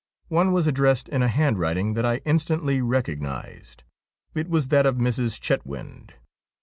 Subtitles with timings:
[0.29, 3.83] One was addressed in a hand writing that I instantly recognised.
[4.33, 5.39] It was that of Mrs.
[5.39, 6.13] Chetwynd.